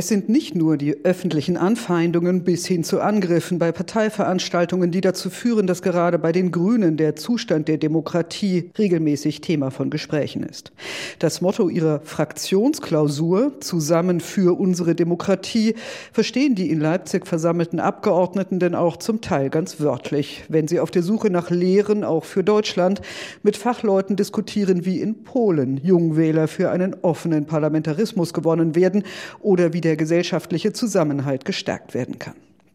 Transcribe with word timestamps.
Es 0.00 0.08
sind 0.08 0.30
nicht 0.30 0.54
nur 0.54 0.78
die 0.78 1.04
öffentlichen 1.04 1.58
Anfeindungen 1.58 2.42
bis 2.42 2.66
hin 2.66 2.84
zu 2.84 3.02
Angriffen 3.02 3.58
bei 3.58 3.70
Parteiveranstaltungen, 3.70 4.90
die 4.90 5.02
dazu 5.02 5.28
führen, 5.28 5.66
dass 5.66 5.82
gerade 5.82 6.18
bei 6.18 6.32
den 6.32 6.52
Grünen 6.52 6.96
der 6.96 7.16
Zustand 7.16 7.68
der 7.68 7.76
Demokratie 7.76 8.70
regelmäßig 8.78 9.42
Thema 9.42 9.70
von 9.70 9.90
Gesprächen 9.90 10.42
ist. 10.42 10.72
Das 11.18 11.42
Motto 11.42 11.68
ihrer 11.68 12.00
Fraktionsklausur 12.00 13.60
Zusammen 13.60 14.20
für 14.20 14.58
unsere 14.58 14.94
Demokratie 14.94 15.74
verstehen 16.12 16.54
die 16.54 16.70
in 16.70 16.80
Leipzig 16.80 17.26
versammelten 17.26 17.78
Abgeordneten 17.78 18.58
denn 18.58 18.74
auch 18.74 18.96
zum 18.96 19.20
Teil 19.20 19.50
ganz 19.50 19.80
wörtlich, 19.80 20.44
wenn 20.48 20.66
sie 20.66 20.80
auf 20.80 20.90
der 20.90 21.02
Suche 21.02 21.28
nach 21.28 21.50
Lehren 21.50 22.04
auch 22.04 22.24
für 22.24 22.42
Deutschland 22.42 23.02
mit 23.42 23.58
Fachleuten 23.58 24.16
diskutieren, 24.16 24.86
wie 24.86 24.98
in 25.02 25.24
Polen 25.24 25.76
Jungwähler 25.76 26.48
für 26.48 26.70
einen 26.70 26.96
offenen 27.02 27.44
Parlamentarismus 27.44 28.32
gewonnen 28.32 28.74
werden 28.74 29.02
oder 29.42 29.74
wie 29.74 29.80
wie 29.80 29.89
der 29.90 29.96
gesellschaftliche 29.96 30.72
Zusammenhalt 30.72 31.44
gestärkt 31.44 31.94
werden 31.94 32.20
kann. 32.20 32.34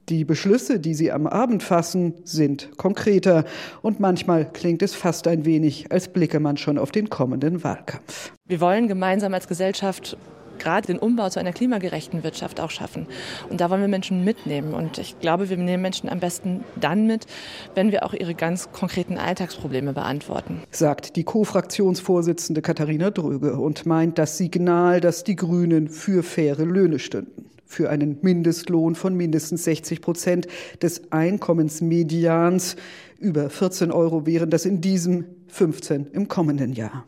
Die 0.09 0.25
Beschlüsse, 0.25 0.81
die 0.81 0.93
Sie 0.93 1.13
am 1.13 1.27
Abend 1.27 1.63
fassen, 1.63 2.13
sind 2.25 2.71
konkreter 2.75 3.45
und 3.81 4.01
manchmal 4.01 4.51
klingt 4.51 4.81
es 4.81 4.93
fast 4.93 5.25
ein 5.25 5.45
wenig, 5.45 5.93
als 5.93 6.09
blicke 6.09 6.41
man 6.41 6.57
schon 6.57 6.77
auf 6.77 6.91
den 6.91 7.09
kommenden 7.09 7.63
Wahlkampf. 7.63 8.33
Wir 8.49 8.59
wollen 8.59 8.89
gemeinsam 8.89 9.33
als 9.33 9.47
Gesellschaft 9.47 10.17
gerade 10.59 10.87
den 10.87 10.99
Umbau 10.99 11.29
zu 11.29 11.39
einer 11.39 11.53
klimagerechten 11.53 12.23
Wirtschaft 12.23 12.59
auch 12.59 12.69
schaffen. 12.69 13.07
Und 13.49 13.61
da 13.61 13.69
wollen 13.69 13.81
wir 13.81 13.87
Menschen 13.87 14.23
mitnehmen. 14.23 14.73
Und 14.73 14.97
ich 14.97 15.19
glaube, 15.19 15.49
wir 15.49 15.57
nehmen 15.57 15.81
Menschen 15.81 16.09
am 16.09 16.19
besten 16.19 16.63
dann 16.75 17.07
mit, 17.07 17.25
wenn 17.73 17.91
wir 17.91 18.05
auch 18.05 18.13
ihre 18.13 18.35
ganz 18.35 18.71
konkreten 18.71 19.17
Alltagsprobleme 19.17 19.93
beantworten. 19.93 20.61
Sagt 20.71 21.15
die 21.15 21.23
Co-Fraktionsvorsitzende 21.23 22.61
Katharina 22.61 23.11
Dröge 23.11 23.57
und 23.57 23.85
meint 23.85 24.17
das 24.17 24.37
Signal, 24.37 25.01
dass 25.01 25.23
die 25.23 25.35
Grünen 25.35 25.87
für 25.89 26.23
faire 26.23 26.65
Löhne 26.65 26.99
stünden 26.99 27.49
für 27.65 27.89
einen 27.89 28.19
Mindestlohn 28.21 28.95
von 28.95 29.15
mindestens 29.15 29.63
60 29.65 30.01
Prozent 30.01 30.47
des 30.81 31.11
Einkommensmedians. 31.11 32.75
Über 33.19 33.49
14 33.49 33.91
Euro 33.91 34.25
wären 34.25 34.49
das 34.49 34.65
in 34.65 34.81
diesem 34.81 35.25
15 35.47 36.07
im 36.13 36.27
kommenden 36.27 36.73
Jahr. 36.73 37.05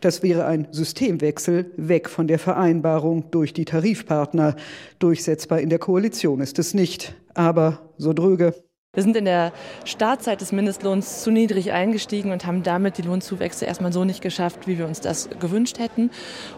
Das 0.00 0.22
wäre 0.22 0.46
ein 0.46 0.68
Systemwechsel 0.70 1.70
weg 1.76 2.08
von 2.08 2.26
der 2.26 2.38
Vereinbarung 2.38 3.30
durch 3.30 3.52
die 3.52 3.64
Tarifpartner. 3.64 4.56
Durchsetzbar 4.98 5.60
in 5.60 5.70
der 5.70 5.78
Koalition 5.78 6.40
ist 6.40 6.58
es 6.58 6.74
nicht. 6.74 7.14
Aber, 7.34 7.80
so 7.96 8.12
dröge, 8.12 8.54
wir 8.94 9.02
sind 9.02 9.16
in 9.16 9.24
der 9.24 9.54
Startzeit 9.86 10.42
des 10.42 10.52
Mindestlohns 10.52 11.22
zu 11.22 11.30
niedrig 11.30 11.72
eingestiegen 11.72 12.30
und 12.30 12.44
haben 12.44 12.62
damit 12.62 12.98
die 12.98 13.02
Lohnzuwächse 13.02 13.64
erstmal 13.64 13.90
so 13.90 14.04
nicht 14.04 14.20
geschafft, 14.20 14.66
wie 14.66 14.76
wir 14.76 14.86
uns 14.86 15.00
das 15.00 15.30
gewünscht 15.40 15.78
hätten. 15.78 16.10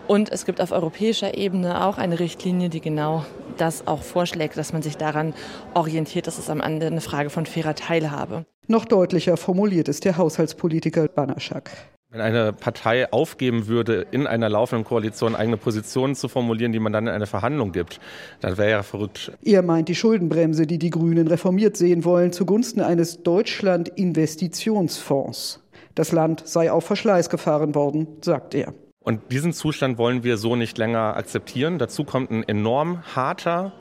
Und 0.09 0.33
es 0.33 0.45
gibt 0.45 0.61
auf 0.61 0.73
europäischer 0.73 1.39
Ebene 1.39 1.85
auch 1.85 1.97
eine 1.97 2.19
Richtlinie, 2.19 2.71
die 2.71 2.81
genau 2.81 3.25
das 3.57 3.87
auch 3.87 4.03
vorschlägt, 4.03 4.57
dass 4.57 4.73
man 4.73 4.83
sich 4.83 4.97
daran 4.97 5.33
orientiert. 5.75 6.27
Das 6.27 6.41
ist 6.41 6.51
am 6.51 6.61
Ende 6.61 6.89
eine 6.89 7.01
Frage 7.01 7.31
von 7.31 7.47
fairer 7.47 7.77
Teilhabe. 7.77 8.47
Noch 8.67 8.85
deutlicher 8.85 9.37
formuliert 9.37 9.87
ist 9.87 10.05
der 10.05 10.17
Haushaltspolitiker 10.17 11.07
Banaschak. 11.07 11.71
Wenn 12.15 12.21
eine 12.21 12.53
Partei 12.53 13.13
aufgeben 13.13 13.67
würde, 13.67 14.07
in 14.13 14.29
einer 14.29 14.49
laufenden 14.49 14.85
Koalition 14.85 15.35
eigene 15.35 15.57
Positionen 15.57 16.15
zu 16.15 16.29
formulieren, 16.29 16.71
die 16.71 16.79
man 16.79 16.93
dann 16.93 17.09
in 17.09 17.13
eine 17.13 17.27
Verhandlung 17.27 17.73
gibt, 17.73 17.99
dann 18.39 18.57
wäre 18.57 18.71
ja 18.71 18.85
verrückt. 18.85 19.33
Er 19.43 19.63
meint 19.63 19.89
die 19.89 19.97
Schuldenbremse, 19.97 20.65
die 20.65 20.79
die 20.79 20.91
Grünen 20.91 21.27
reformiert 21.27 21.77
sehen 21.77 22.05
wollen, 22.05 22.31
zugunsten 22.31 22.83
eines 22.83 23.25
Deutschland-Investitionsfonds. 23.25 25.61
Das 25.97 26.13
Land 26.13 26.47
sei 26.47 26.71
auf 26.71 26.85
Verschleiß 26.85 27.31
gefahren 27.31 27.75
worden, 27.75 28.07
sagt 28.21 28.55
er. 28.55 28.73
Und 29.01 29.33
diesen 29.33 29.53
Zustand 29.53 29.99
wollen 29.99 30.23
wir 30.23 30.37
so 30.37 30.55
nicht 30.55 30.79
länger 30.79 31.17
akzeptieren. 31.17 31.81
Dazu 31.81 32.05
kommt 32.05 32.31
ein 32.31 32.45
enorm 32.45 33.03
harter 33.17 33.73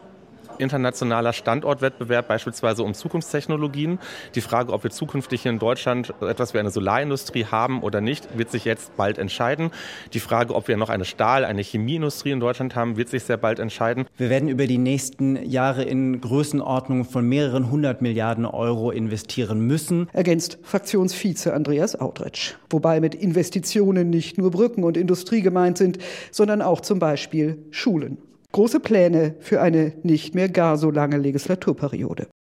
internationaler 0.57 1.33
Standortwettbewerb, 1.33 2.27
beispielsweise 2.27 2.83
um 2.83 2.93
Zukunftstechnologien. 2.93 3.99
Die 4.35 4.41
Frage, 4.41 4.73
ob 4.73 4.83
wir 4.83 4.91
zukünftig 4.91 5.43
hier 5.43 5.51
in 5.51 5.59
Deutschland 5.59 6.13
etwas 6.21 6.53
wie 6.53 6.59
eine 6.59 6.71
Solarindustrie 6.71 7.45
haben 7.45 7.81
oder 7.81 8.01
nicht, 8.01 8.37
wird 8.37 8.51
sich 8.51 8.65
jetzt 8.65 8.95
bald 8.97 9.17
entscheiden. 9.17 9.71
Die 10.13 10.19
Frage, 10.19 10.55
ob 10.55 10.67
wir 10.67 10.77
noch 10.77 10.89
eine 10.89 11.05
Stahl-, 11.05 11.45
eine 11.45 11.61
Chemieindustrie 11.61 12.31
in 12.31 12.39
Deutschland 12.39 12.75
haben, 12.75 12.97
wird 12.97 13.09
sich 13.09 13.23
sehr 13.23 13.37
bald 13.37 13.59
entscheiden. 13.59 14.05
Wir 14.17 14.29
werden 14.29 14.49
über 14.49 14.67
die 14.67 14.77
nächsten 14.77 15.43
Jahre 15.45 15.83
in 15.83 16.21
Größenordnungen 16.21 17.05
von 17.05 17.27
mehreren 17.27 17.71
hundert 17.71 18.01
Milliarden 18.01 18.45
Euro 18.45 18.91
investieren 18.91 19.61
müssen. 19.67 20.09
Ergänzt 20.13 20.59
Fraktionsvize 20.63 21.53
Andreas 21.53 21.99
Autretsch. 21.99 22.55
Wobei 22.69 22.99
mit 22.99 23.15
Investitionen 23.15 24.09
nicht 24.09 24.37
nur 24.37 24.51
Brücken 24.51 24.83
und 24.83 24.97
Industrie 24.97 25.41
gemeint 25.41 25.77
sind, 25.77 25.99
sondern 26.31 26.61
auch 26.61 26.81
zum 26.81 26.99
Beispiel 26.99 27.57
Schulen. 27.71 28.17
Große 28.53 28.79
Pläne 28.79 29.33
für 29.39 29.61
eine 29.61 29.93
nicht 30.03 30.35
mehr 30.35 30.47
gar 30.47 30.77
so 30.77 30.91
lange 30.91 31.17
Legislaturperiode. 31.17 32.27